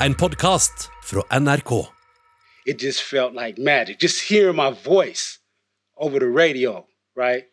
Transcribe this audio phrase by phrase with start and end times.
[0.00, 1.70] en podkast fra NRK.
[2.66, 4.00] it just felt like magic.
[4.00, 5.38] Just hearing my voice
[5.96, 6.84] over the radio,
[7.16, 7.44] right?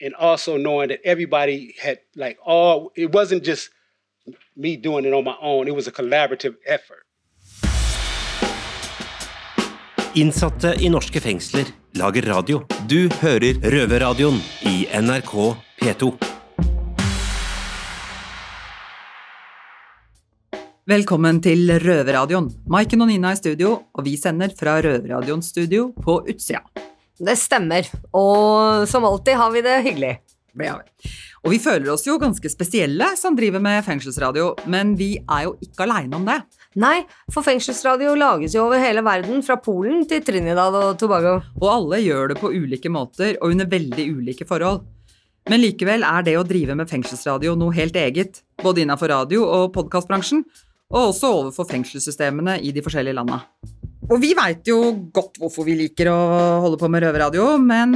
[0.00, 3.68] And also knowing that everybody had like all it wasn't just
[4.56, 7.02] me doing it on my own, it was a collaborative effort.
[10.14, 11.64] Innsatte i norske fengsler
[11.96, 12.64] lager radio.
[12.88, 16.31] Du hører Røverradioen i NRK P2.
[20.82, 22.48] Velkommen til Røverradioen.
[22.66, 26.58] Maiken og Nina i studio, og vi sender fra Røverradioens studio på utsida.
[27.22, 27.86] Det stemmer.
[28.18, 30.16] Og som alltid har vi det hyggelig.
[30.58, 31.12] Det har vi.
[31.46, 35.52] Og vi føler oss jo ganske spesielle som driver med fengselsradio, men vi er jo
[35.62, 36.40] ikke aleine om det.
[36.82, 41.36] Nei, for fengselsradio lages jo over hele verden, fra Polen til Trinidad og Tobago.
[41.62, 44.82] Og alle gjør det på ulike måter og under veldig ulike forhold.
[45.46, 49.70] Men likevel er det å drive med fengselsradio noe helt eget, både innafor radio- og
[49.78, 50.42] podkastbransjen,
[50.92, 53.40] og også overfor fengselssystemene i de forskjellige landa.
[54.12, 54.78] Og vi veit jo
[55.14, 56.18] godt hvorfor vi liker å
[56.64, 57.94] holde på med røverradio, men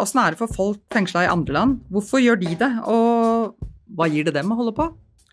[0.00, 1.80] åssen er det for folk fengsla i andre land?
[1.92, 3.52] Hvorfor gjør de det, og
[3.92, 4.88] hva gir det dem å holde på?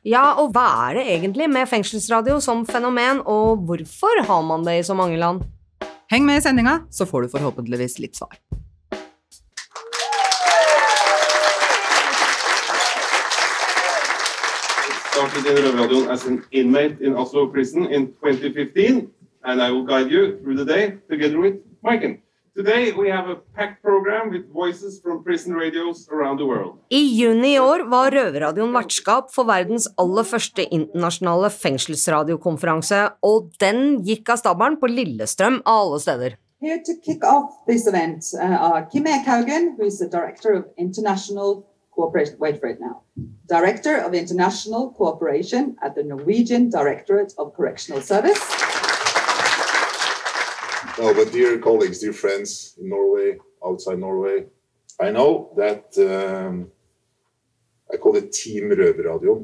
[0.07, 4.79] Ja, og hva er det egentlig med fengselsradio som fenomen, og hvorfor har man det
[4.79, 5.45] i så mange land?
[6.11, 8.39] Heng med i sendinga, så får du forhåpentligvis litt svar.
[15.19, 19.11] Started in Røverradioen as an inmate in Oslo prison in 2015,
[19.43, 22.21] and I will guide you through the day together with Maiken.
[22.55, 26.77] Today we have a packed program with voices from prison radios around the world.
[26.89, 33.99] I juni i år var Røverradioen vertskap for verdens aller første internasjonale fengselsradiokonferanse, og den
[34.07, 36.37] gikk av stabelen på Lillestrøm av alle steder.
[36.63, 40.53] Here to kick off this event uh, are Kim Eek Haugen, who is the Director
[40.53, 41.65] of International
[41.99, 42.35] Cooperation.
[42.39, 42.95] Wait for it now.
[43.55, 48.39] Director of International Cooperation at the Norwegian Directorate of Correctional Service.
[50.99, 54.45] No, but dear colleagues, dear friends in Norway, outside Norway,
[54.99, 56.71] I know that um,
[57.93, 59.43] I call it Team Røverradioen.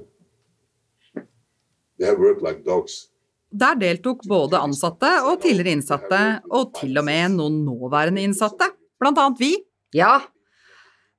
[1.97, 3.09] They have worked like dogs.
[3.51, 6.21] Der deltok både ansatte og tidligere innsatte,
[6.51, 9.51] og til og med noen nåværende innsatte, blant annet vi.
[9.95, 10.19] Ja,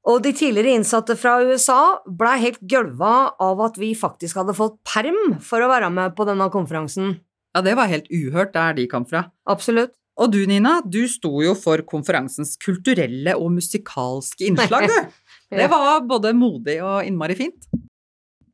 [0.06, 4.78] og de tidligere innsatte fra USA blei helt gølva av at vi faktisk hadde fått
[4.86, 7.16] perm for å være med på denne konferansen.
[7.56, 9.26] Ja, det var helt uhørt der de kom fra.
[9.50, 9.96] Absolutt.
[10.16, 15.22] Og du, Nina, du sto jo for konferansens kulturelle og musikalske innslag, du.
[15.56, 17.68] Det var både modig og innmari fint.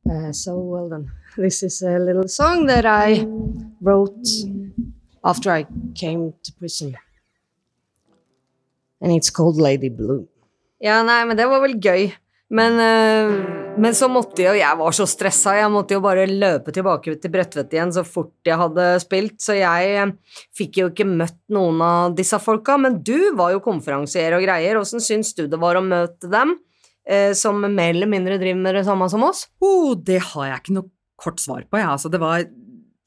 [0.05, 3.25] Uh, so well then, this is a little song that I
[3.81, 4.29] wrote
[5.23, 5.65] after I
[5.95, 6.95] came to prison.
[9.01, 10.27] And it's called Lady Blue.
[10.83, 12.11] Ja, nei, men det var vel gøy.
[12.53, 16.73] Men, eh, men så måtte jo Jeg var så stressa, jeg måtte jo bare løpe
[16.75, 20.11] tilbake til Bredtvet igjen så fort jeg hadde spilt, så jeg eh,
[20.53, 22.75] fikk jo ikke møtt noen av disse folka.
[22.77, 24.77] Men du var jo konferansier og greier.
[24.81, 26.57] Åssen syns du det var å møte dem,
[27.07, 29.47] eh, som mer eller mindre driver med det samme som oss?
[29.63, 30.91] Oh, det har jeg ikke noe
[31.23, 31.87] kort svar på, jeg.
[31.87, 31.95] Ja.
[31.95, 32.43] Altså, det var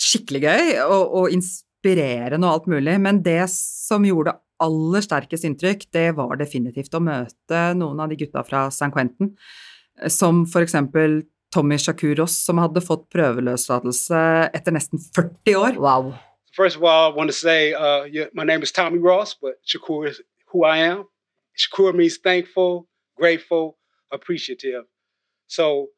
[0.00, 5.87] skikkelig gøy og, og inspirerende og alt mulig, men det som gjorde aller sterkest inntrykk,
[5.93, 9.34] det var definitivt å møte noen av de gutta fra San Quentin,
[10.12, 11.22] som for eksempel
[11.55, 14.22] Tommy Shakur Ross, som hadde fått prøveløslatelse
[14.56, 15.78] etter nesten 40 år.
[15.81, 16.15] Wow.
[16.56, 19.61] First of all, I want to say uh, yeah, my name is Tommy Ross, but
[19.66, 20.21] Shakur is
[20.53, 21.05] who I am.
[21.56, 23.78] Shakur means thankful, grateful,
[24.12, 24.84] appreciative.
[25.49, 25.89] So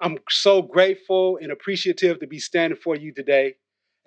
[0.00, 3.54] I'm so grateful and appreciative to be standing for you today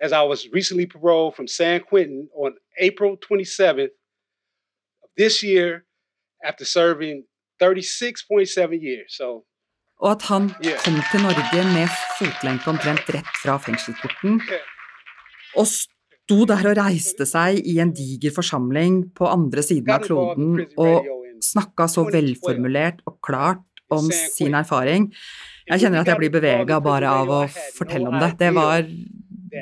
[0.00, 3.90] as I was recently paroled from San Quentin on April 27th of
[5.18, 5.82] this year
[6.44, 7.24] after serving
[7.60, 9.16] 36.7 years.
[9.18, 9.44] So
[10.00, 10.78] Og at han Yeah.
[10.84, 11.88] kom til Norge med
[12.20, 14.40] fotlenke omtrent rett fra fengselsporten,
[15.58, 20.60] og sto der og reiste seg i en diger forsamling på andre siden av kloden
[20.78, 21.08] og
[21.42, 25.08] snakka så velformulert og klart om sin erfaring.
[25.68, 27.40] Jeg kjenner at jeg blir bevega bare av å
[27.74, 28.36] fortelle om det.
[28.38, 28.82] Det var,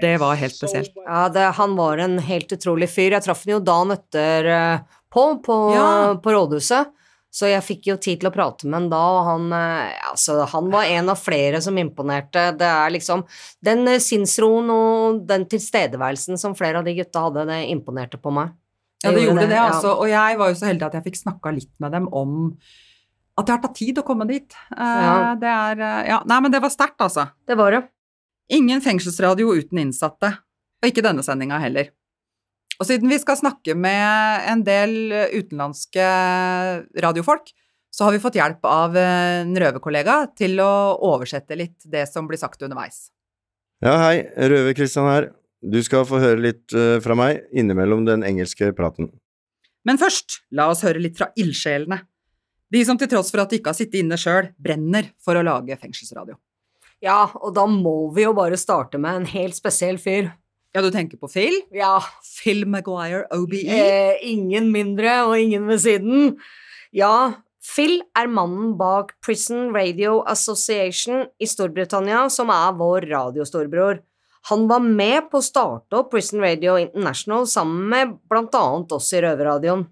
[0.03, 0.93] det var helt spesielt.
[1.06, 3.12] Ja, det, han var en helt utrolig fyr.
[3.17, 4.85] Jeg traff ham jo dagen etter eh,
[5.17, 5.89] på, på, Ja.
[6.21, 6.93] på rådhuset.
[7.37, 10.39] Så jeg fikk jo tid til å prate med han da, og han, eh, altså,
[10.49, 12.47] han var en av flere som imponerte.
[12.57, 13.27] Det er liksom
[13.67, 18.33] Den eh, sinnsroen og den tilstedeværelsen som flere av de gutta hadde, det imponerte på
[18.33, 18.55] meg.
[19.05, 19.67] Ja, det gjorde det, ja.
[19.69, 19.93] altså.
[20.01, 22.39] Og jeg var jo så heldig at jeg fikk snakka litt med dem om
[23.37, 24.57] at det har tatt tid å komme dit.
[24.73, 25.35] Eh, Ja.
[25.37, 27.29] Det er Ja, nei, men det var sterkt, altså.
[27.47, 27.83] Det var det.
[28.49, 30.39] Ingen fengselsradio uten innsatte.
[30.81, 31.91] Og ikke denne sendinga heller.
[32.76, 34.96] Og siden vi skal snakke med en del
[35.32, 36.06] utenlandske
[37.02, 37.52] radiofolk,
[37.96, 40.73] så har vi fått hjelp av en røverkollega til å
[41.08, 43.06] oversette litt det som blir sagt underveis.
[43.84, 44.26] Ja, hei.
[44.37, 45.31] Røver-Christian her.
[45.64, 49.08] Du skal få høre litt eh, fra meg innimellom den engelske praten.
[49.88, 52.02] Men først, la oss høre litt fra ildsjelene.
[52.72, 55.44] De som til tross for at de ikke har sittet inne sjøl, brenner for å
[55.46, 56.37] lage fengselsradio.
[57.05, 60.32] Ja, og da må vi jo bare starte med en helt spesiell fyr.
[60.75, 61.55] Ja, du tenker på Phil?
[61.75, 62.01] Ja.
[62.25, 63.63] Phil Maguire, OBE?
[63.65, 66.37] Eh, ingen mindre og ingen ved siden.
[66.93, 74.03] Ja, Phil er mannen bak Prison Radio Association i Storbritannia, som er vår radiostorbror.
[74.51, 79.11] Han var med på å starte opp Prison Radio International sammen med blant annet oss
[79.17, 79.87] i Røverradioen.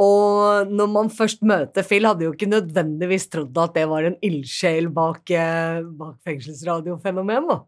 [0.00, 4.18] Og når man først møter Phil, hadde jo ikke nødvendigvis trodd at det var en
[4.26, 7.60] ildsjel bak, eh, bak fengselsradiofenomen, da.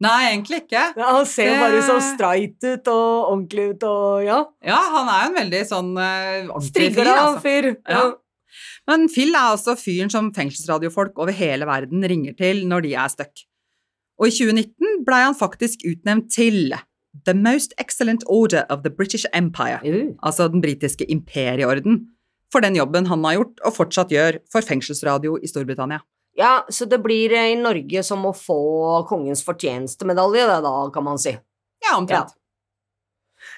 [0.00, 0.82] Nei, egentlig ikke.
[0.96, 4.38] Ja, han ser jo bare så streit ut og ordentlig ut og ja.
[4.64, 7.42] Ja, han er jo en veldig sånn uh, fyr, Strigla altså.
[7.44, 7.68] fyr.
[7.84, 8.04] Ja.
[8.88, 13.12] Men Phil er altså fyren som fengselsradiofolk over hele verden ringer til når de er
[13.12, 13.44] stuck.
[14.20, 16.72] Og i 2019 blei han faktisk utnevnt til
[17.26, 20.16] The Most Excellent Order of the British Empire, Uh.
[20.22, 22.06] altså den britiske imperieorden,
[22.52, 26.00] for den jobben han har gjort og fortsatt gjør for fengselsradio i Storbritannia.
[26.40, 28.60] Ja, så det blir eh, i Norge som å få
[29.08, 31.34] kongens fortjenestemedalje, det da, kan man si.
[31.84, 32.32] Ja, omtrent.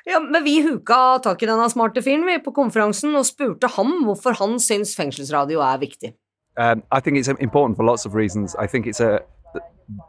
[0.05, 4.01] Ja, men vi huka tak i denne smarte fyren vi på konferansen og spurte ham
[4.07, 6.15] hvorfor han syns fengselsradio er viktig.
[6.59, 8.57] Um, I think it's important for lots of reasons.
[8.59, 9.23] I think it's a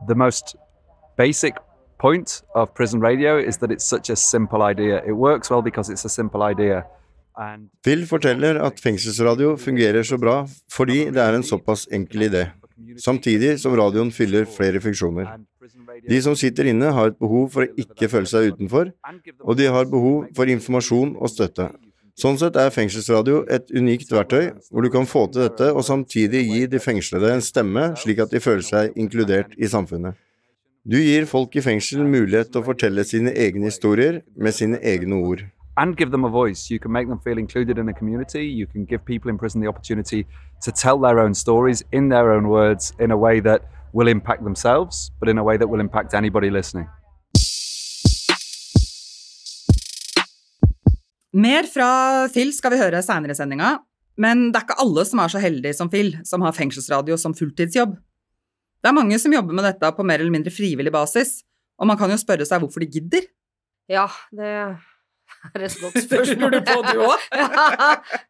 [0.08, 0.56] the most
[1.18, 1.56] basic
[1.98, 5.02] point of prison radio is that it's such a simple idea.
[5.06, 6.86] It works well because it's a simple idea.
[7.36, 12.44] And Phil forteller at fengselsradio fungerer så bra fordi det er en såpass enkel idé,
[13.02, 15.30] samtidig som radioen fyller flere funksjoner.
[16.10, 18.92] De som sitter inne, har et behov for å ikke føle seg utenfor,
[19.44, 21.70] og de har behov for informasjon og støtte.
[22.20, 26.44] Sånn sett er fengselsradio et unikt verktøy, hvor du kan få til dette og samtidig
[26.46, 30.14] gi de fengslede en stemme, slik at de føler seg inkludert i samfunnet.
[30.86, 35.16] Du gir folk i fengsel mulighet til å fortelle sine egne historier med sine egne
[35.16, 35.46] ord.
[35.78, 36.70] And give them a voice.
[36.70, 38.46] You can make them feel included in the community.
[38.46, 40.26] You can give people in prison the opportunity
[40.66, 43.62] to tell their own stories in their own words in a way that
[43.94, 46.88] will impact themselves, but in a way that will impact anybody listening.
[51.34, 53.80] Mer fra Phil skal vi høre seinere i sendinga,
[54.22, 57.34] men det er ikke alle som er så heldige som Phil, som har fengselsradio som
[57.34, 57.96] fulltidsjobb.
[58.84, 61.40] Det er mange som jobber med dette på mer eller mindre frivillig basis,
[61.82, 63.26] og man kan jo spørre seg hvorfor de gidder.
[63.90, 64.52] Ja, det
[65.56, 66.40] er et godt spørsmål.
[66.44, 67.26] Lurer du på, du òg?
[67.42, 68.22] ja.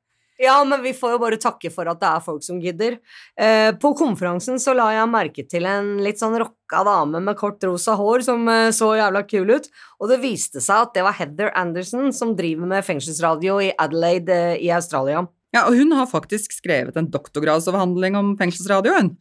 [0.42, 2.98] ja, men vi får jo bare takke for at det er folk som gidder.
[3.40, 7.64] Eh, på konferansen så la jeg merke til en litt sånn rocka dame med kort
[7.68, 9.70] rosa hår som eh, så jævla kul ut,
[10.02, 14.42] og det viste seg at det var Heather Anderson som driver med fengselsradio i Adelaide
[14.56, 15.26] eh, i Australia.
[15.54, 19.14] Ja, og hun har faktisk skrevet en doktorgradsavhandling om fengselsradioen.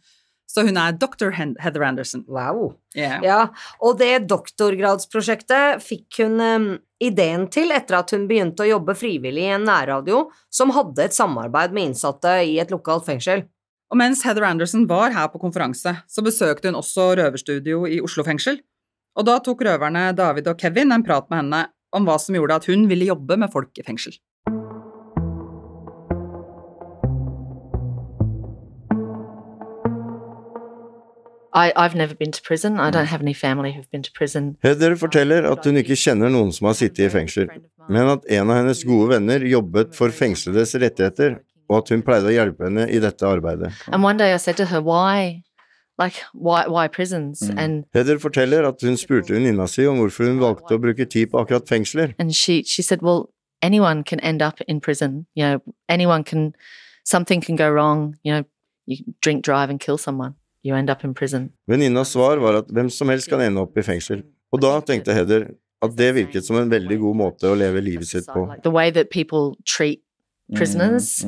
[0.53, 1.31] Så hun er dr.
[1.33, 2.25] Heather Anderson.
[2.29, 2.75] Wow.
[2.97, 3.23] Yeah.
[3.25, 3.41] Ja,
[3.81, 6.67] og det doktorgradsprosjektet fikk hun eh,
[7.03, 11.17] ideen til etter at hun begynte å jobbe frivillig i en nærradio som hadde et
[11.17, 13.45] samarbeid med innsatte i et lokalt fengsel.
[13.93, 18.25] Og mens Heather Anderson var her på konferanse, så besøkte hun også røverstudio i Oslo
[18.25, 18.63] fengsel.
[19.19, 22.57] Og da tok røverne David og Kevin en prat med henne om hva som gjorde
[22.57, 24.17] at hun ville jobbe med folk i fengsel.
[31.55, 32.81] I, I've never been to prison.
[32.81, 34.57] I don't have any family who've been to prison.
[34.63, 37.51] Heather forteller at hun ikke kjenner noen som har sittet i fengsel,
[37.93, 42.31] men at en av hennes gode venner jobbet for fengsledes rettigheter, og at hun pleide
[42.31, 43.73] å hjelpe henne i dette arbeidet.
[43.89, 45.43] And one day I said to her, "Why,
[45.99, 50.41] like, why, why prisons?" And Heather forteller at hun spurte venninna si om hvorfor hun
[50.41, 52.15] valgte å bruke tid på akkurat fengsler.
[52.19, 53.29] and she she said, "Well,
[53.61, 55.27] anyone can end up in prison.
[55.35, 56.55] You know, anyone can.
[57.05, 58.17] Something can go wrong.
[58.23, 58.45] You know,
[58.87, 60.35] you drink, drive, and kill someone.
[60.63, 63.79] You end up in prison." Venninnas svar var at hvem som helst kan ende opp
[63.79, 65.51] i fengsel, og da tenkte Heather
[65.83, 68.47] at det virket som en veldig god måte å leve livet sitt på.
[68.63, 70.01] The way that people treat
[70.55, 71.25] prisoners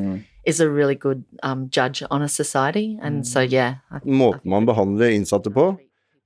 [0.47, 2.99] is a really good um, judge on a society.
[3.03, 5.79] And so, yeah, I, Måten man behandler innsatte på,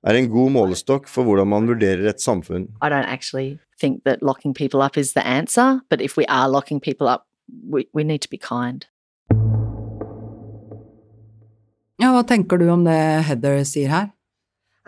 [0.03, 2.69] er en god målestokk for hvordan man vurderer et samfunn.
[2.81, 5.81] I don't actually think that locking people up is the answer.
[5.89, 7.25] But if we are locking people up,
[7.63, 8.85] we, we need to be kind.
[11.99, 14.09] Ja, hva tenker du om det Heather sier her?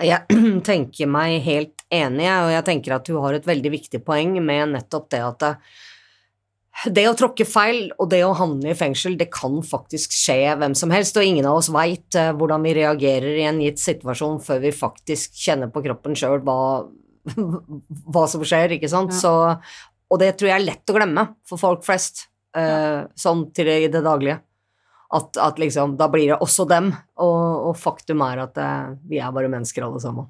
[0.02, 4.38] Jeg tenker meg helt enig, og jeg tenker at hun har et veldig viktig poeng
[4.40, 5.52] med nettopp det at det,
[6.96, 10.76] det å tråkke feil og det å handle i fengsel, det kan faktisk skje hvem
[10.78, 14.64] som helst, og ingen av oss veit hvordan vi reagerer i en gitt situasjon før
[14.64, 16.88] vi faktisk kjenner på kroppen sjøl hva,
[18.16, 19.12] hva som skjer, ikke sant.
[19.12, 19.20] Ja.
[19.20, 19.34] Så,
[20.08, 23.04] og det tror jeg er lett å glemme for folk flest, ja.
[23.20, 24.40] sånn til det, i det daglige.
[25.12, 29.20] At, at liksom, da blir det også dem, og, og faktum er at eh, vi
[29.20, 30.30] er bare mennesker alle sammen.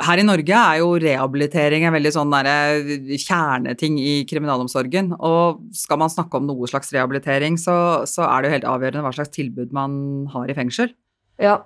[0.00, 5.12] her i Norge er jo rehabilitering en veldig sånn derre kjerneting i kriminalomsorgen.
[5.18, 7.76] Og skal man snakke om noe slags rehabilitering, så,
[8.08, 9.94] så er det jo helt avgjørende hva slags tilbud man
[10.32, 10.94] har i fengsel.
[11.42, 11.60] Ja,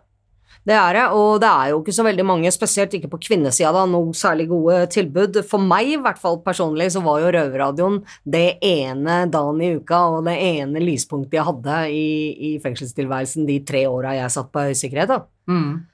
[0.67, 3.73] det er det, og det er jo ikke så veldig mange, spesielt ikke på kvinnesida,
[3.75, 5.41] da, noe særlig gode tilbud.
[5.47, 10.01] For meg, i hvert fall personlig, så var jo Røverradioen det ene dagen i uka
[10.15, 12.07] og det ene lyspunktet jeg hadde i,
[12.49, 15.13] i fengselstilværelsen de tre åra jeg satt på høysikkerhet.
[15.13, 15.21] da.
[15.51, 15.85] Mm.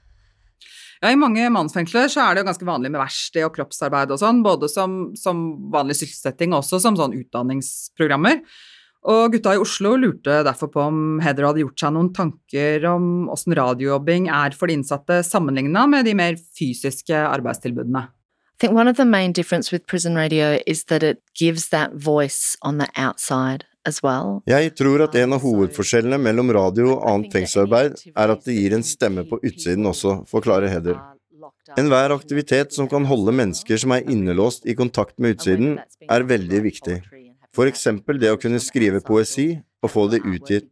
[1.03, 4.21] Ja, I mange mannsfengsler så er det jo ganske vanlig med verksted og kroppsarbeid og
[4.21, 5.41] sånn, både som, som
[5.73, 8.39] vanlig sysselsetting og også som sånn utdanningsprogrammer.
[9.03, 13.27] Og gutta i Oslo lurte derfor på om Heather hadde gjort seg noen tanker om
[13.33, 18.07] åssen radiojobbing er for de innsatte sammenligna med de mer fysiske arbeidstilbudene.
[18.53, 21.91] I think one of the main difference with prison radio is that it gives that
[21.93, 24.41] voice on the outside as well.
[24.47, 28.77] Jeg tror at en av hovedforskjellene mellom radio og annet fengselsarbeid er at det gir
[28.77, 31.01] en stemme på utsiden også, forklarer Heather.
[31.79, 36.63] Enhver aktivitet som kan holde mennesker som er innelåst i kontakt med utsiden, er veldig
[36.69, 37.01] viktig.
[37.53, 40.69] For eksempel det å kunne skrive poesi og få det utgitt.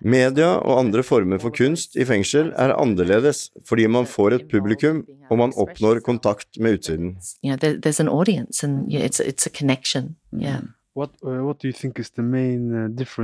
[0.00, 5.04] Media og andre former for kunst i fengsel er annerledes fordi man får et publikum
[5.30, 7.14] og man oppnår kontakt med utsiden.
[7.42, 10.16] You know, there's an audience and it's, it's a connection.
[10.32, 10.60] Yeah.
[10.96, 11.60] What, uh, what?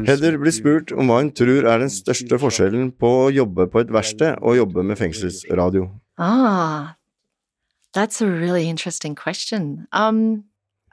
[0.06, 3.80] Heather blir spurt om hva hun tror er den største forskjellen på å jobbe på
[3.80, 5.86] et verksted og jobbe med fengselsradio.
[6.20, 6.92] Ah,
[7.96, 9.86] that's a really interesting question.
[9.90, 10.44] Um,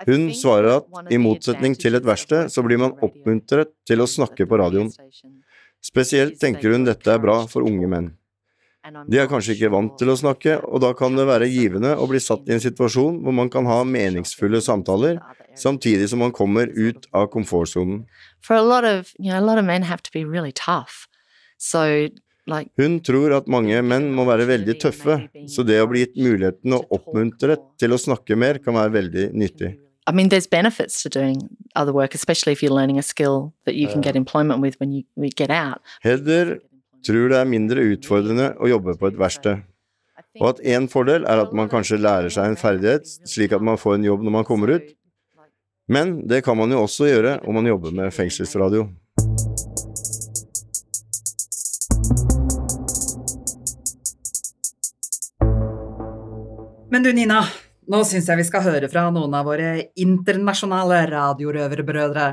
[0.08, 4.48] Hun svarer at i motsetning til et verksted, så blir man oppmuntret til å snakke
[4.48, 4.92] på radioen.
[5.84, 8.10] Spesielt tenker hun dette er bra for unge menn.
[9.12, 12.08] De er kanskje ikke vant til å snakke, og da kan det være givende å
[12.10, 15.20] bli satt i en situasjon hvor man kan ha meningsfulle samtaler,
[15.60, 18.06] samtidig som man kommer ut av komfortsonen.
[22.80, 25.20] Hun tror at mange menn må være veldig tøffe,
[25.52, 29.30] så det å bli gitt muligheten og oppmuntret til å snakke mer kan være veldig
[29.38, 29.76] nyttig.
[30.10, 31.38] I mean, there's benefits to doing
[31.76, 34.92] other work, especially if you're learning a skill that you can get employment with when
[34.92, 35.84] you, you get out.
[36.02, 36.58] Heather
[37.06, 39.62] tror det er mindre utfordrende å jobbe på et verksted,
[40.42, 43.78] og at en fordel er at man kanskje lærer seg en ferdighet slik at man
[43.78, 44.90] får en jobb når man kommer ut,
[45.86, 48.90] men det kan man jo også gjøre om man jobber med fengselsradio.
[56.90, 57.44] Men du Nina,
[57.90, 62.28] nå syns jeg vi skal høre fra noen av våre internasjonale radiorøverbrødre.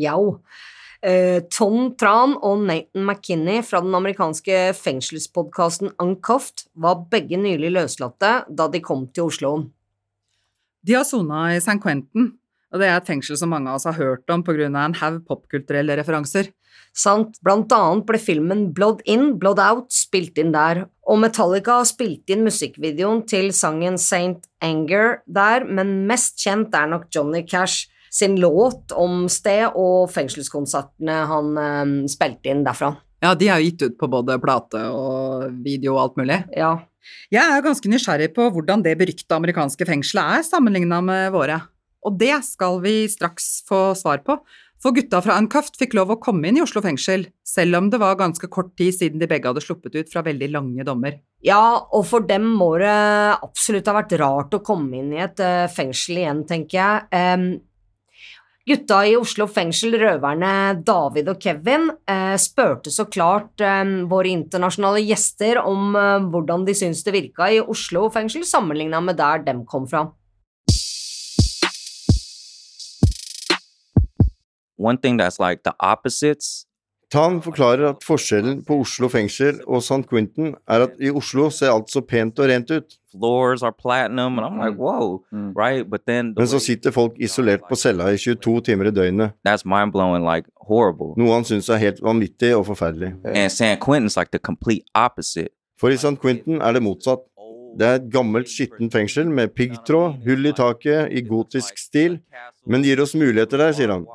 [0.00, 0.40] Jau.
[1.02, 8.32] Eh, Tom Tran og Nathan McKinney fra den amerikanske fengselspodkasten Uncuffed var begge nylig løslatte
[8.46, 9.54] da de kom til Oslo.
[10.84, 12.30] De har sona i San Quentin,
[12.70, 14.68] og det er et fengsel som mange av oss har hørt om pga.
[14.68, 16.52] en haug popkulturelle referanser.
[16.96, 21.88] Sant, blant annet ble filmen Blood In, Blood Out spilt inn der, og Metallica har
[21.88, 27.88] spilt inn musikkvideoen til sangen Saint Anger der, men mest kjent er nok Johnny Cash
[28.10, 32.92] sin låt om sted og fengselskonsertene han eh, spilte inn derfra.
[33.20, 36.38] Ja, de er jo gitt ut på både plate og video og alt mulig.
[36.56, 36.72] Ja.
[37.32, 41.60] Jeg er ganske nysgjerrig på hvordan det berykta amerikanske fengselet er sammenligna med våre.
[42.06, 44.38] Og det skal vi straks få svar på.
[44.80, 47.98] For gutta fra Uncuffed fikk lov å komme inn i Oslo fengsel, selv om det
[48.00, 51.18] var ganske kort tid siden de begge hadde sluppet ut fra veldig lange dommer.
[51.44, 52.94] Ja, og for dem må det
[53.44, 57.10] absolutt ha vært rart å komme inn i et eh, fengsel igjen, tenker jeg.
[57.12, 57.44] Um,
[58.70, 60.52] gutta i Oslo fengsel, røverne
[60.86, 66.78] David og Kevin, uh, spurte så klart um, våre internasjonale gjester om uh, hvordan de
[66.80, 70.06] syns det virka i Oslo fengsel sammenligna med der dem kom fra.
[74.80, 76.66] One thing that's like the opposites
[77.10, 80.04] Tan forklarer at forskjellen på Oslo fengsel og St.
[80.06, 82.94] Quentin er at i Oslo ser alt så pent og rent ut,
[83.82, 85.48] platinum, like, mm.
[85.58, 85.90] right?
[85.90, 89.90] The men så sitter folk isolert på cella i 22 timer i døgnet, that's mind
[89.92, 93.16] blowing, like noe han syns er helt vanvittig og forferdelig.
[93.24, 95.50] And San Quentin's like the complete opposite.
[95.80, 96.14] For i St.
[96.22, 97.26] Quentin er det motsatt.
[97.78, 102.20] Det er et gammelt, skittent fengsel med piggtråd, hull i taket, i gotisk stil,
[102.66, 104.06] men det gir oss muligheter der, sier han.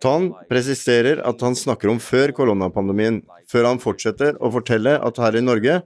[0.00, 5.36] Tan presiserer at han snakker om før koronapandemien, før han fortsetter å fortelle at her
[5.36, 5.80] i Norge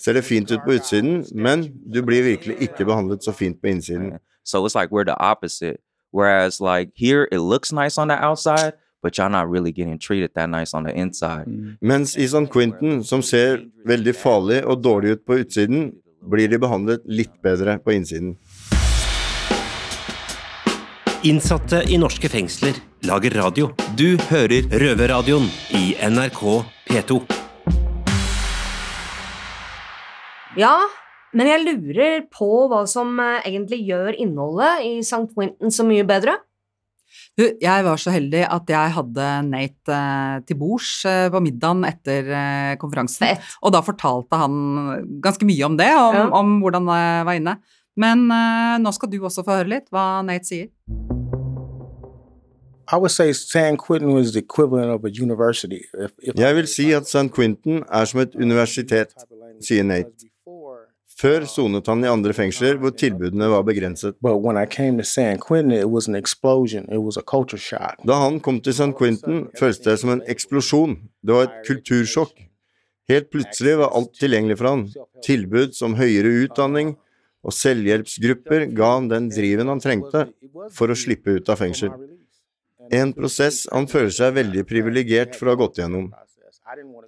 [0.00, 3.70] ser det fint ut på utsiden, men du blir virkelig ikke behandlet så fint på
[3.74, 4.18] innsiden.
[4.42, 5.80] So it's like we're the opposite.
[6.12, 8.72] Whereas like here, it looks nice on the outside,
[9.02, 11.46] but y'all not really getting treated that nice on the inside.
[11.80, 16.58] Mens i San Quentin, som ser veldig farlig og dårlig ut på utsiden, blir de
[16.58, 18.34] behandlet litt bedre på innsiden.
[21.26, 23.68] Innsatte i norske fengsler lager radio.
[23.98, 26.40] Du hører Røverradioen i NRK
[26.88, 27.18] P2.
[30.58, 30.74] Ja,
[31.30, 35.28] Men jeg lurer på hva som eh, egentlig gjør innholdet i St.
[35.30, 36.32] Quentin så mye bedre.
[37.38, 41.84] Du, jeg var så heldig at jeg hadde Nate eh, til bords eh, på middagen
[41.86, 43.38] etter eh, konferansen.
[43.62, 44.58] Og da fortalte han
[45.22, 46.24] ganske mye om det, om, Ja.
[46.40, 47.56] om hvordan det var inne.
[48.00, 48.26] Men
[48.80, 50.68] nå skal du også få høre litt hva Nate sier.
[52.92, 55.84] I would say San Quentin was the equivalent of a university.
[55.94, 57.30] If, if Jeg vil si at St.
[57.34, 59.14] Quentin er som et universitet,
[59.62, 60.26] sier Nate.
[61.20, 64.16] Før sonet han i andre fengsler hvor tilbudene var begrenset.
[64.22, 66.88] But when I came to San Quentin, it was an explosion.
[66.90, 68.00] It was a culture shock.
[68.08, 68.96] Da han kom til St.
[68.98, 70.96] Quentin, føltes det som en eksplosjon.
[71.22, 72.32] Det var et kultursjokk.
[73.10, 74.86] Helt plutselig var alt tilgjengelig for han.
[75.26, 76.96] Tilbud som høyere utdanning
[77.44, 80.26] og selvhjelpsgrupper ga han den driven han trengte
[80.72, 81.92] for å slippe ut av fengsel.
[82.90, 86.08] En prosess han føler seg veldig privilegert for å ha gått gjennom.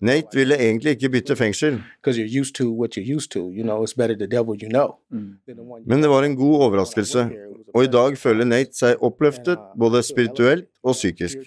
[0.02, 3.50] Nate ville egentlig ikke bytte fengsel, Because you're used to what you're used to.
[3.50, 4.98] You know, it's better the devil you know.
[5.10, 7.30] men det var en god overraskelse,
[7.74, 11.38] og i dag føler Nate seg oppløftet både spirituelt og psykisk.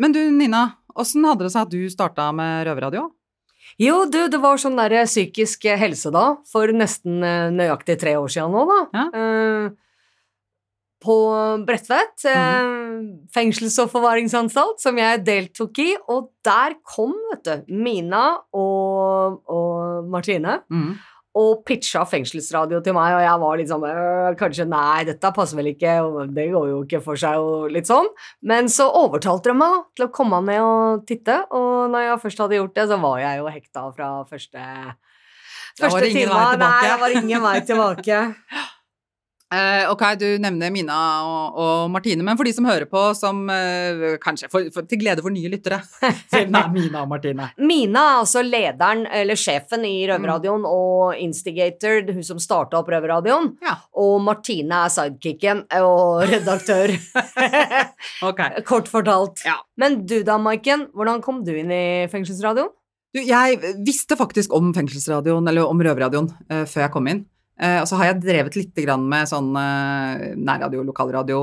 [0.00, 3.10] Men du Nina, åssen hadde det seg at du starta med røverradio?
[3.80, 8.28] Jo, du, det var sånn derre psykisk helse da, for nesten eh, nøyaktig tre år
[8.28, 8.80] siden nå, da.
[9.16, 9.70] Eh,
[11.00, 11.14] på
[11.64, 12.66] Bredtvet, eh,
[13.32, 20.10] fengsels- og forvaringsanstalt, som jeg deltok i, og der kom, vet du, Mina og, og
[20.12, 20.58] Martine.
[21.40, 25.58] Og pitcha fengselsradio til meg, og jeg var litt sånn «Øh, Kanskje, nei, dette passer
[25.60, 25.94] vel ikke,
[26.36, 28.10] det går jo ikke for seg, og litt sånn.
[28.46, 32.20] Men så overtalte de meg da, til å komme ned og titte, og når jeg
[32.26, 34.66] først hadde gjort det, så var jeg jo hekta fra første
[35.80, 36.34] Første time.
[36.60, 38.20] Nei, det var ingen vei tilbake.
[39.50, 43.40] Eh, ok, du nevner Mina og, og Martine, men for de som hører på, som
[43.50, 45.80] eh, kanskje for, for, til glede for nye lyttere
[46.30, 47.48] Hvem er Mina og Martine?
[47.58, 53.50] Mina er altså lederen, eller sjefen i Røverradioen, og instigator, hun som starta opp Røverradioen.
[53.98, 56.94] Og Martine er sidekicken og redaktør.
[58.70, 59.42] Kort fortalt.
[59.80, 62.70] Men du da, Maiken, hvordan kom du inn i fengselsradioen?
[63.10, 67.24] Du, jeg visste faktisk om fengselsradioen, eller om røverradioen, eh, før jeg kom inn.
[67.60, 71.40] Eh, og så har jeg drevet litt med sånn eh, nærradio, lokalradio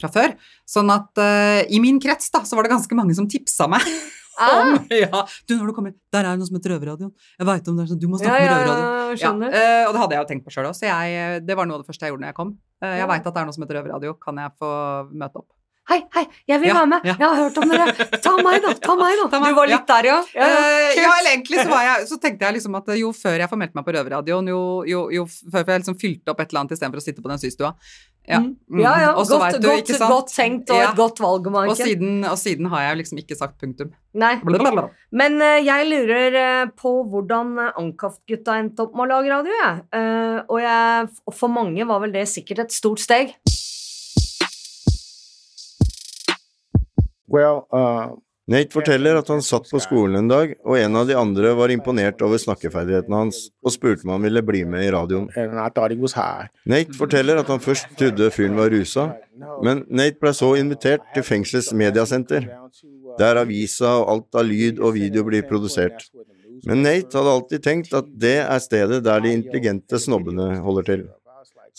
[0.00, 0.32] fra før.
[0.66, 3.84] Sånn at eh, i min krets da, så var det ganske mange som tipsa meg.
[4.40, 4.70] Om,
[5.04, 7.10] ja, du, når du kommer, Der er det noe som heter Røverradioen.
[7.38, 9.18] Jeg vet om det er sånn, Du må snakke Ja, med ja, Røverradioen.
[9.20, 9.56] skjønner.
[9.58, 11.76] eh, og det hadde jeg jo tenkt på sjøl òg, så jeg, det var noe
[11.76, 12.52] av det første jeg gjorde når jeg kom.
[12.80, 13.06] Jeg Ja.
[13.10, 14.14] veit at det er noe som heter Røverradio.
[14.22, 14.70] Kan jeg få
[15.12, 15.48] møte opp?
[15.88, 17.06] Hei, hei, jeg vil Ja, være med!
[17.08, 17.14] ja.
[17.18, 17.94] Jeg har hørt om dere!
[18.22, 18.74] Ta meg, da!
[18.78, 19.24] Ta meg, da!
[19.32, 20.18] Du var litt der, ja?
[20.36, 20.60] Ja, ja.
[20.60, 23.50] Eh, ja, eller egentlig så, var jeg, så tenkte jeg liksom at jo før jeg
[23.50, 26.62] får meldt meg på Røverradioen, jo, jo, jo før jeg liksom fylte opp et eller
[26.62, 27.72] annet istedenfor å sitte på den systua.
[28.30, 28.78] Ja, Mm.
[28.78, 31.48] Ja, ja, Og godt- du, godt- godt tenkt og et godt valg.
[31.50, 33.90] Og siden, og siden har jeg liksom ikke sagt punktum.
[34.14, 34.36] Nei.
[34.44, 34.84] Blablabla.
[35.10, 39.56] Men uh, jeg lurer uh, på hvordan uh, Ankaft-gutta endte opp med å lage radio,
[39.64, 39.82] jeg.
[39.90, 43.34] Uh, og jeg, og for mange var vel det sikkert et stort steg.
[47.30, 48.16] Well, uh,
[48.50, 51.70] Nate forteller at han satt på skolen en dag, og en av de andre var
[51.70, 55.28] imponert over snakkeferdighetene hans, og spurte om han ville bli med i radioen.
[56.72, 59.06] Nate forteller at han først trodde fyren var rusa,
[59.62, 62.48] men Nate ble så invitert til fengselets mediasenter,
[63.20, 66.08] der avisa og alt av lyd og video blir produsert.
[66.66, 71.06] Men Nate hadde alltid tenkt at det er stedet der de intelligente snobbene holder til.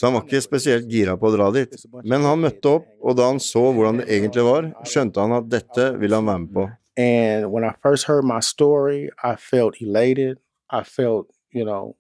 [0.01, 1.75] Så han var ikke spesielt gira på å dra dit.
[2.01, 5.51] Men han møtte opp, og da han så hvordan det egentlig var, skjønte han at
[5.51, 6.63] dette ville han være med på.
[6.97, 10.41] And when I first heard my story, I felt elated.
[10.71, 11.95] I felt, you know,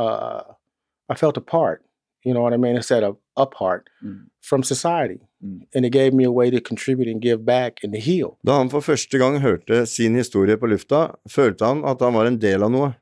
[0.00, 0.40] uh,
[1.12, 1.84] I felt apart.
[2.28, 3.88] you know what I mean, instead of apart
[4.40, 5.20] from society.
[5.74, 8.36] And it gave me a way to contribute and give back and to heal.
[8.44, 12.26] Da han for første gang hørte sin historie på lufta, følte han at han var
[12.26, 12.92] en del av noe.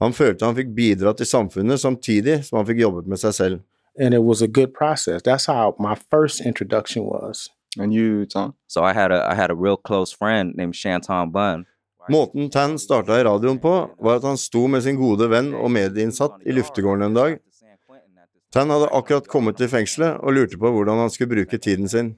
[0.00, 3.60] Han følte han fikk bidra til samfunnet samtidig som han fikk jobbet med seg selv.
[3.98, 5.22] And it was a good process.
[5.22, 7.50] That's how my first introduction was.
[7.78, 8.54] And you, Tom?
[8.68, 11.66] So I had a I had a real close friend named Shanton Bunn.
[12.08, 15.68] Måten Tan starta i radioen på, var at han sto med sin gode venn og
[15.70, 17.36] medieinnsatt i luftegården en dag.
[18.54, 22.14] Tan hadde akkurat kommet til fengselet og lurte på hvordan han skulle bruke tiden sin.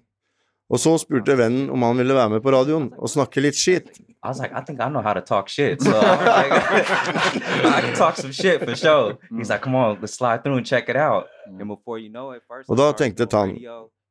[0.71, 3.91] Og så spurte vennen om han ville være med på radioen og snakke litt skit.
[4.23, 5.83] I was like, I think I know how to talk shit.
[5.83, 6.53] So like,
[7.77, 9.17] I can talk some shit for sure.
[9.37, 11.27] He's like, come on, let's slide through and check it out.
[11.47, 13.57] And before you know it, first Og da tenkte Tan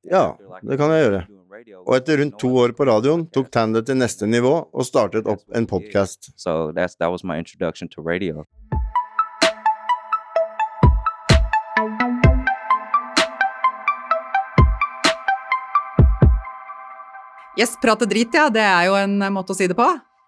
[0.10, 1.24] ja, det kan jeg gjøre.
[1.86, 5.28] Og etter rundt to år på radioen tok Tan det til neste nivå og startet
[5.28, 6.32] opp en podkast.
[6.40, 8.46] So that's that was my introduction to radio.
[17.60, 18.48] Yes, prate drit, ja.
[18.54, 19.88] Det er jo en måte å si det på.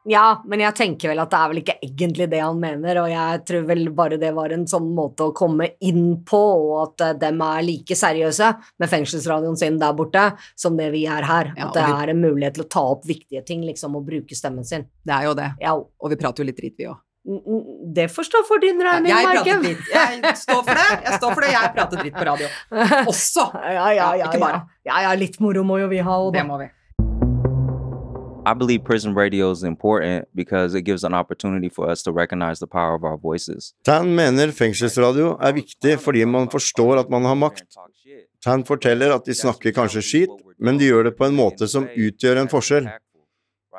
[0.10, 3.10] Ja, men jeg tenker vel at det er vel ikke egentlig det han mener, og
[3.12, 7.04] jeg tror vel bare det var en sånn måte å komme inn på, og at
[7.06, 8.48] uh, dem er like seriøse
[8.82, 10.24] med fengselsradioen sin der borte
[10.58, 11.52] som det vi er her.
[11.54, 14.08] Ja, at det vi- er en mulighet til å ta opp viktige ting, liksom, og
[14.10, 14.88] bruke stemmen sin.
[15.06, 15.52] Det er jo det.
[15.62, 15.76] Ja.
[15.78, 16.98] Og vi prater jo litt dritt, vi òg.
[17.94, 20.22] Det får stå for din regning, Jeg prater Marken.
[20.26, 20.90] Jeg står for det.
[21.06, 21.52] Jeg står for det.
[21.54, 22.48] Jeg prater dritt på radio.
[23.12, 23.46] Også.
[23.54, 24.64] Ja, ja, ja, ikke bare.
[24.82, 24.96] ja.
[24.96, 26.72] ja, ja, litt moro må jo vi ha òg, Det må vi.
[28.44, 32.60] I believe prison radio is important because it gives an opportunity for us to recognize
[32.60, 33.74] the power of our voices.
[33.84, 37.78] Tan mener fengselsradio er viktig fordi man forstår at man har makt.
[38.44, 41.86] Tan forteller at de snakker kanskje skit, men de gjør det på en måte som
[41.86, 42.90] utgjør en forskjell.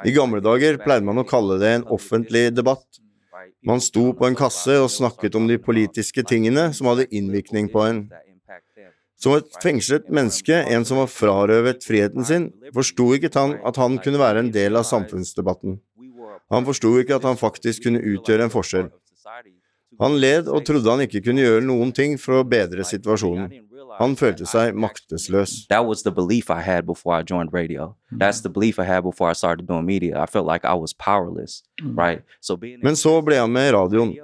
[0.06, 2.86] I gamle dager pleide man å kalle det en offentlig debatt.
[3.66, 7.82] Man sto på en kasse og snakket om de politiske tingene som hadde innvirkning på
[7.82, 8.04] en.
[9.22, 14.00] Som et fengslet menneske, en som var frarøvet friheten sin, forsto ikke han at han
[14.02, 15.78] kunne være en del av samfunnsdebatten.
[16.50, 18.88] Han forsto ikke at han faktisk kunne utgjøre en forskjell.
[20.02, 23.52] Han led og trodde han ikke kunne gjøre noen ting for å bedre situasjonen.
[24.00, 25.68] Han følte seg maktesløs.
[25.70, 27.94] That was the belief I had before I joined radio.
[28.10, 30.18] That's the belief I had before I started doing media.
[30.18, 32.24] I felt like I was powerless, right?
[32.40, 34.16] So being Men så ble han med i radioen,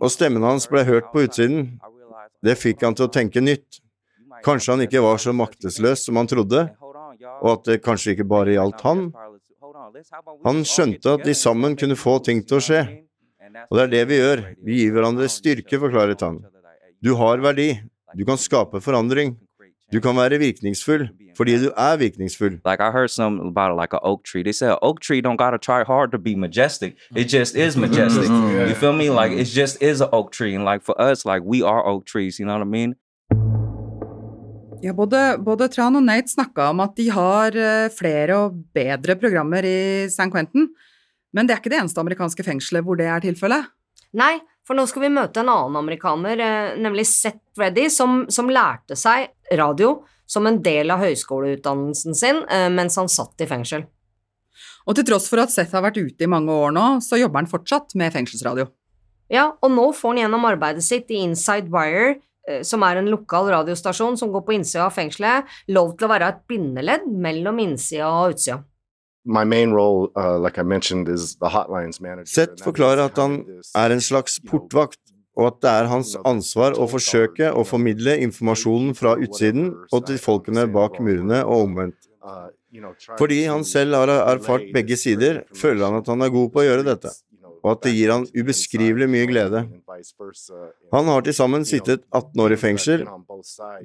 [0.00, 1.78] og stemmen hans ble hørt på utsiden.
[2.42, 3.82] Det fikk han til å tenke nytt.
[4.42, 6.64] Kanskje han ikke var så maktesløs som han trodde,
[7.42, 9.06] og at det kanskje ikke bare gjaldt han.
[10.46, 12.82] Han skjønte at de sammen kunne få ting til å skje.
[13.68, 16.40] Og det er det vi gjør, vi gir hverandre styrke, forklaret han.
[17.02, 17.74] Du har verdi,
[18.16, 19.36] du kan skape forandring.
[19.92, 22.58] Du kan være virkningsfull fordi du er virkningsfull.
[22.64, 24.42] Like I heard something about it, like an oak tree.
[24.42, 26.96] They said oak tree don't gotta try hard to be majestic.
[27.16, 28.28] It just is majestic.
[28.28, 29.10] You feel me?
[29.10, 32.04] Like it just is an oak tree, and like for us, like we are oak
[32.04, 32.38] trees.
[32.38, 32.96] You know what I mean?
[34.82, 39.14] Ja, både, både Tran og Nate snakka om at de har eh, flere og bedre
[39.14, 40.66] programmer i San Quentin,
[41.32, 43.68] men det er ikke det eneste amerikanske fengselet hvor det er tilfellet.
[44.18, 44.34] Nei,
[44.66, 48.98] for nå skal vi møte en annen amerikaner, eh, nemlig Seth Reddy, som, som lærte
[48.98, 53.86] seg radio som en del av høyskoleutdannelsen sin eh, mens han satt i fengsel.
[54.82, 57.44] Og til tross for at Seth har vært ute i mange år nå, så jobber
[57.44, 58.66] han fortsatt med fengselsradio.
[59.32, 62.16] Ja, og nå får han gjennom arbeidet sitt i Inside Wire,
[62.66, 66.30] som er en lokal radiostasjon som går på innsida av fengselet, lov til å være
[66.32, 68.62] et bindeledd mellom innsida og utsida.
[69.24, 72.26] Role, uh, like I mentioned, is the hotlines manager.
[72.26, 73.44] Seth forklarer at han
[73.76, 74.98] er en slags portvakt,
[75.36, 80.18] og at det er hans ansvar å forsøke å formidle informasjonen fra utsiden og til
[80.18, 82.08] folkene bak murene og omvendt.
[83.18, 86.66] Fordi han selv har erfart begge sider, føler han at han er god på å
[86.66, 87.12] gjøre dette,
[87.62, 89.62] og at det gir han ubeskrivelig mye glede.
[90.92, 93.04] Han har til sammen sittet 18 år i fengsel.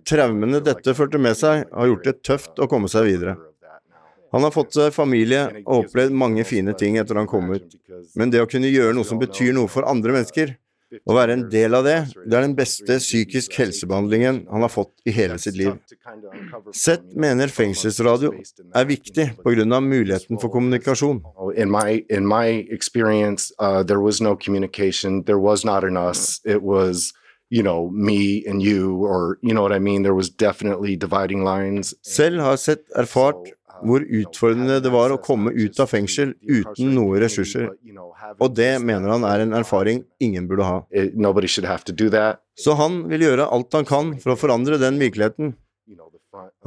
[0.08, 3.38] Traumene dette førte med seg, har gjort det tøft å komme seg videre.
[4.36, 7.78] Han har fått seg familie og opplevd mange fine ting etter han kom ut,
[8.20, 11.44] men det å kunne gjøre noe som betyr noe for andre mennesker, å være en
[11.52, 15.58] del av det, det er den beste psykisk helsebehandlingen han har fått i hele sitt
[15.60, 15.76] liv.
[16.76, 18.32] Sett mener fengselsradio
[18.72, 19.82] er viktig pga.
[19.82, 21.22] muligheten for kommunikasjon.
[21.56, 25.24] In my in my experience, uh, there was no communication.
[25.24, 26.40] There was not an us.
[26.46, 27.14] It was,
[27.50, 30.04] you know, me and you, or you know what I mean.
[30.04, 31.94] There was definitely dividing lines.
[32.02, 37.22] Selv har sett erfart hvor utfordrende det var å komme ut av fengsel uten noe
[37.24, 37.70] ressurser,
[38.40, 40.82] og det mener han er en erfaring ingen burde ha.
[42.58, 45.56] Så han vil gjøre alt han kan for å forandre den virkeligheten.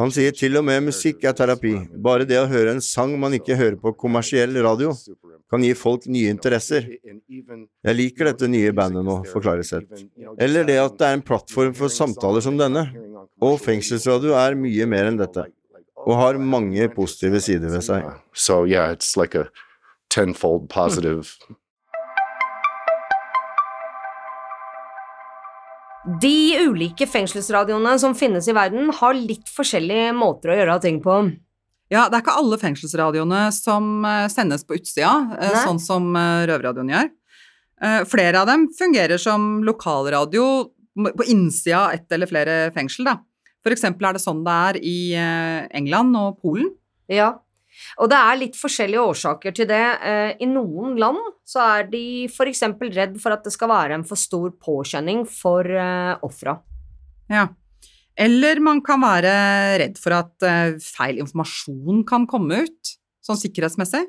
[0.00, 1.74] Han sier til og med musikk er terapi.
[2.02, 4.94] Bare det å høre en sang man ikke hører på kommersiell radio,
[5.50, 6.86] kan gi folk nye interesser.
[6.86, 10.04] Jeg liker dette nye bandet nå, forklarer Seth.
[10.38, 12.86] Eller det at det er en plattform for samtaler som denne.
[13.42, 15.46] Og fengselsradio er mye mer enn dette,
[16.10, 18.06] og har mange positive sider ved seg.
[18.34, 19.46] So yeah, it's like a
[20.10, 21.36] tenfold positive.
[26.20, 31.20] De ulike fengselsradioene som finnes i verden, har litt forskjellige måter å gjøre ting på.
[31.90, 35.62] Ja, det er ikke alle fengselsradioene som eh, sendes på utsida, eh, Nei.
[35.66, 37.10] sånn som eh, Røverradioen gjør.
[37.82, 40.46] Eh, Flere av dem fungerer som lokalradio
[40.96, 43.18] på innsida av ett eller flere fengsel, da.
[43.68, 46.70] Eksempel er det sånn det er i eh, England og Polen.
[47.10, 47.34] Ja,
[48.00, 49.84] og det er litt forskjellige årsaker til det.
[50.06, 52.64] Eh, I noen land så er de f.eks.
[52.82, 56.58] redd for at det skal være en for stor påkjenning for uh, ofra.
[57.30, 57.48] Ja.
[58.20, 59.32] Eller man kan være
[59.80, 64.02] redd for at eh, feil informasjon kan komme ut, sånn sikkerhetsmessig.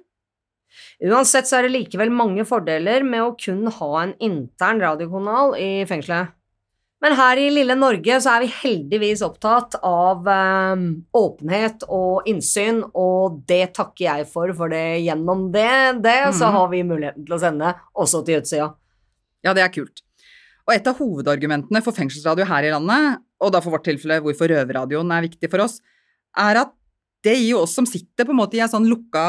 [1.05, 5.71] Uansett så er det likevel mange fordeler med å kun ha en intern radiokanal i
[5.87, 6.33] fengselet.
[7.01, 10.83] Men her i lille Norge så er vi heldigvis opptatt av eh,
[11.17, 16.53] åpenhet og innsyn, og det takker jeg for, for det, gjennom det, det så Mhm.
[16.57, 18.67] har vi muligheten til å sende også til utsida.
[19.43, 20.03] Ja, det er kult.
[20.67, 24.47] Og et av hovedargumentene for fengselsradio her i landet, og da for vårt tilfelle hvorfor
[24.53, 25.79] røverradioen er viktig for oss,
[26.37, 26.71] er at
[27.25, 29.25] det gir jo oss som sitter på en måte i en sånn lukka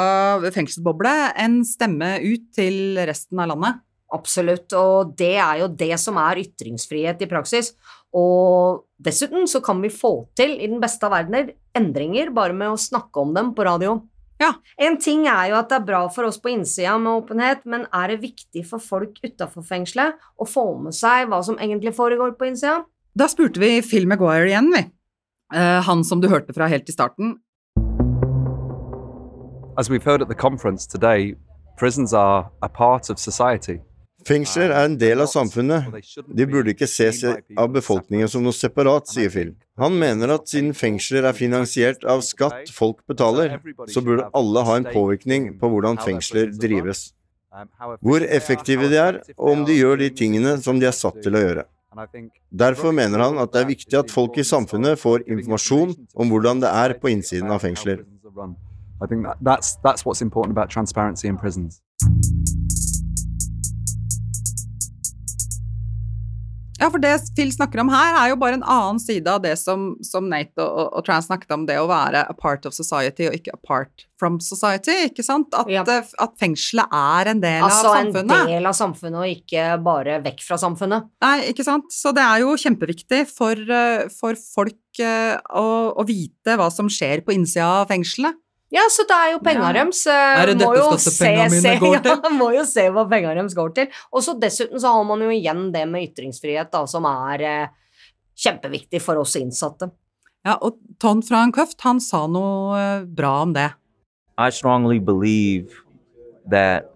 [0.52, 3.80] fengselsboble, en stemme ut til resten av landet.
[4.12, 7.72] Absolutt, og det er jo det som er ytringsfrihet i praksis.
[8.12, 12.74] Og dessuten så kan vi få til, i den beste av verdener, endringer bare med
[12.74, 14.02] å snakke om dem på radio.
[14.42, 14.50] Ja.
[14.76, 17.86] En ting er jo at det er bra for oss på innsida med åpenhet, men
[17.94, 22.34] er det viktig for folk utafor fengselet å få med seg hva som egentlig foregår
[22.36, 22.82] på innsida?
[23.14, 24.82] Da spurte vi Phil Maguire igjen, vi.
[25.52, 27.36] Uh, han som du hørte fra helt i starten.
[29.78, 31.34] As we've heard at the conference today,
[31.78, 33.80] prisons are a part of society.
[34.28, 35.88] Fengsler er en del av samfunnet.
[36.28, 39.54] De burde ikke ses av befolkningen som noe separat, sier Phil.
[39.80, 43.58] Han mener at siden fengsler er finansiert av skatt folk betaler,
[43.90, 47.10] så burde alle ha en påvirkning på hvordan fengsler drives.
[48.00, 51.36] Hvor effektive de er, og om de gjør de tingene som de er satt til
[51.36, 51.66] å gjøre.
[52.64, 56.62] Derfor mener han at det er viktig at folk i samfunnet får informasjon om hvordan
[56.62, 58.06] det er på innsiden av fengsler.
[59.02, 61.82] I think that, that's that's what's important about transparency in prisons.
[66.82, 69.54] Ja, for det Phil snakker om her, er jo bare en annen side av det
[69.60, 73.28] som, som Nate og, og Trans snakket om, det å være a part of society
[73.28, 75.54] og ikke apart from society, ikke sant?
[75.54, 75.84] At, ja.
[75.86, 80.42] at fengselet er en del Altså av en del av samfunnet, og ikke bare vekk
[80.46, 81.10] fra samfunnet.
[81.22, 81.86] Nei, ikke sant?
[81.94, 86.90] Så det er jo kjempeviktig for, eh, for folk eh, å, å vite hva som
[86.90, 88.38] skjer på innsida av fengselet.
[88.72, 89.72] Ja, så det er jo penga Ja.
[89.82, 90.06] deres.
[90.08, 92.20] eh, Er det må dette skattepengene se- mine går til?
[92.24, 93.88] Ja, må jo se hva penga deres går til.
[94.12, 97.66] Og så dessuten så har man jo igjen det med ytringsfrihet, da, som er eh,
[98.36, 99.90] kjempeviktig for oss innsatte.
[100.44, 103.68] Ja, og Ton fra en Køft, han sa noe eh, bra om det.
[104.40, 105.68] I strongly believe
[106.50, 106.88] that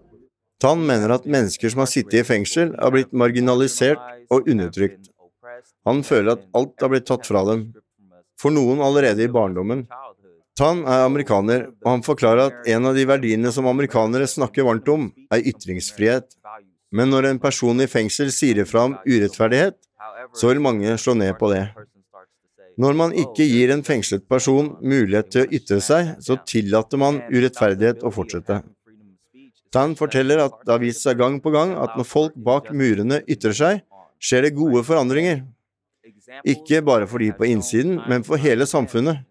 [0.59, 4.01] Tan mener at mennesker som har sittet i fengsel, har blitt marginalisert
[4.33, 5.11] og undertrykt.
[5.85, 7.67] Han føler at alt har blitt tatt fra dem,
[8.41, 9.85] for noen allerede i barndommen.
[10.57, 14.87] Tan er amerikaner, og han forklarer at en av de verdiene som amerikanere snakker varmt
[14.89, 16.31] om, er ytringsfrihet.
[16.89, 19.77] Men når en person i fengsel sier ifra om urettferdighet,
[20.33, 21.67] så vil mange slå ned på det.
[22.77, 27.21] Når man ikke gir en fengslet person mulighet til å ytre seg, så tillater man
[27.29, 28.61] urettferdighet å fortsette.
[29.73, 33.21] Tan forteller at det har vist seg gang på gang at når folk bak murene
[33.29, 33.81] ytrer seg,
[34.17, 35.43] skjer det gode forandringer.
[36.47, 39.25] Ikke bare for de på innsiden, men for hele samfunnet.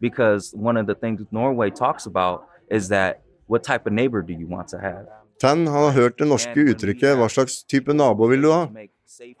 [0.00, 4.32] Because one of the things Norway talks about is that what type of neighbor do
[4.32, 5.06] you want to have?
[5.38, 8.68] Tan har hørt det norske uttrykket 'hva slags type nabo vil du ha'?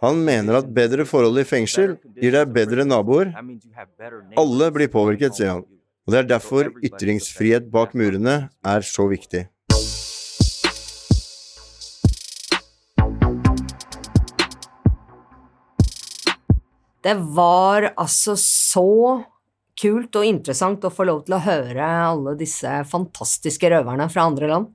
[0.00, 3.32] Han mener at bedre forhold i fengsel gir deg bedre naboer.
[4.36, 5.64] Alle blir påvirket, sier han.
[6.06, 9.48] Og det er derfor ytringsfrihet bak murene er så viktig.
[17.06, 19.24] Det var altså så
[19.80, 24.50] kult og interessant å få lov til å høre alle disse fantastiske røverne fra andre
[24.50, 24.70] land.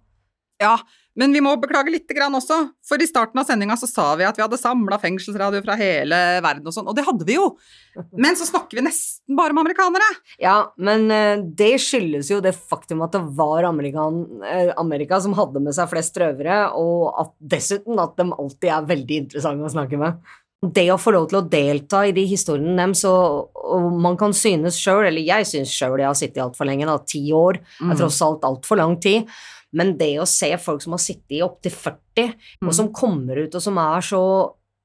[0.61, 0.75] Ja,
[1.19, 4.23] men vi må beklage lite grann også, for i starten av sendinga så sa vi
[4.23, 7.49] at vi hadde samla fengselsradio fra hele verden og sånn, og det hadde vi jo.
[8.23, 10.07] Men så snakker vi nesten bare med amerikanere.
[10.39, 15.35] Ja, men eh, det skyldes jo det faktum at det var Amerikan, eh, Amerika som
[15.35, 19.73] hadde med seg flest røvere, og at dessuten at de alltid er veldig interessante å
[19.75, 20.31] snakke med.
[20.62, 24.30] Det å få lov til å delta i de historiene deres, og, og man kan
[24.38, 27.91] synes sjøl, eller jeg synes sjøl jeg har sittet altfor lenge, da, ti år, Mm.
[27.91, 29.26] er tross alt altfor lang tid,
[29.74, 32.67] men det å se folk som har sittet i opptil 40, Mm.
[32.67, 34.21] og som kommer ut og som er så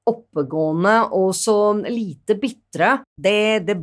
[0.07, 3.77] oppegående og så lite bitre, det, det,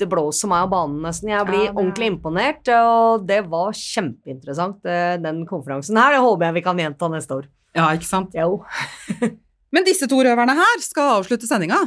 [0.00, 1.28] det blåser meg av banen nesten.
[1.30, 6.12] Jeg blir Ja, det- ordentlig imponert, og det var kjempeinteressant, eh, den konferansen her.
[6.16, 7.46] Det håper jeg vi kan gjenta neste år.
[7.76, 8.32] Ja, ikke sant?
[8.34, 8.64] Jo.
[9.76, 11.82] Men disse to røverne her skal avslutte sendinga.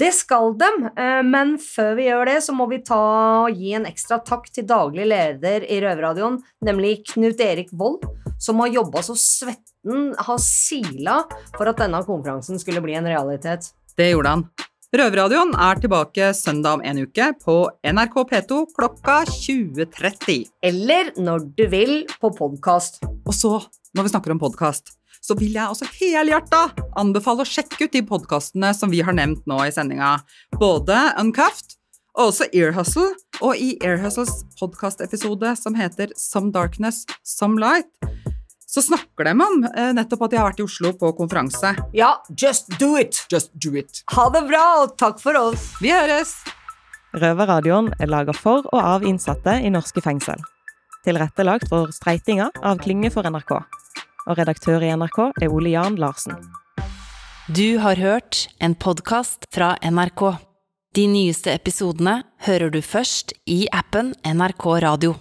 [0.00, 3.00] Det skal dem, eh, men før vi gjør det, så må vi ta
[3.44, 8.04] og gi en ekstra takk til daglig leder i Røverradioen, nemlig Knut Erik Vold,
[8.40, 11.22] som har jobba så svetten har sila
[11.56, 13.72] for at denne konferansen skulle bli en realitet.
[13.96, 14.46] Det gjorde han.
[14.92, 20.48] Røverradioen er tilbake søndag om en uke på NRK P2 klokka 20.30.
[20.68, 23.00] Eller når du vil på podkast.
[23.24, 23.54] Og så,
[23.96, 26.64] når vi snakker om podkast, så vil jeg også helhjerta
[26.98, 30.16] anbefale å sjekke ut de podkastene som vi har nevnt nå i sendinga.
[30.58, 31.78] Både Uncuffed
[32.18, 37.88] og også Ear Hustle, og i Ear Hustles podkastepisode som heter Some Darkness, Some Light,
[38.72, 41.74] så snakker de om eh, nettopp at de har vært i Oslo på konferanse.
[41.96, 43.20] Ja, just do it!
[43.32, 44.00] Just do it.
[44.14, 45.72] Ha det bra, og takk for oss.
[45.80, 46.38] Vi høres!
[47.12, 50.40] Røverradioen er laga for og av innsatte i norske fengsel.
[51.04, 53.58] Tilrettelagt for streitinga av Klynge for NRK.
[54.28, 56.38] Og redaktør i NRK er Ole Jan Larsen.
[57.50, 60.22] Du har hørt en podkast fra NRK.
[60.94, 65.16] De nyeste episodene hører du først i appen NRK Radio.